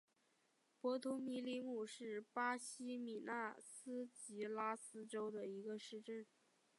[0.79, 6.25] 博图米里姆是巴西米纳斯吉拉斯州的一个市镇。